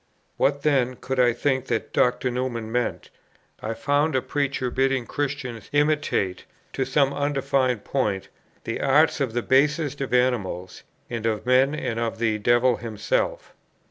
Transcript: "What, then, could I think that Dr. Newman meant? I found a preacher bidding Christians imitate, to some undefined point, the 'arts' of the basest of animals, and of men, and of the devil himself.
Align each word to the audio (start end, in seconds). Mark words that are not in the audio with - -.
"What, 0.37 0.63
then, 0.63 0.95
could 0.95 1.19
I 1.19 1.31
think 1.31 1.67
that 1.67 1.93
Dr. 1.93 2.31
Newman 2.31 2.71
meant? 2.71 3.11
I 3.61 3.75
found 3.75 4.15
a 4.15 4.21
preacher 4.23 4.71
bidding 4.71 5.05
Christians 5.05 5.69
imitate, 5.73 6.45
to 6.73 6.85
some 6.85 7.13
undefined 7.13 7.83
point, 7.85 8.27
the 8.63 8.81
'arts' 8.81 9.19
of 9.21 9.33
the 9.33 9.43
basest 9.43 10.01
of 10.01 10.11
animals, 10.11 10.81
and 11.07 11.27
of 11.27 11.45
men, 11.45 11.75
and 11.75 11.99
of 11.99 12.17
the 12.17 12.39
devil 12.39 12.77
himself. 12.77 13.53